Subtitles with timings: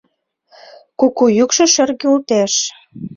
[0.99, 2.53] Куку йӱкшӧ шергылтеш.